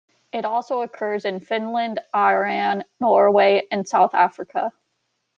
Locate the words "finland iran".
1.41-2.83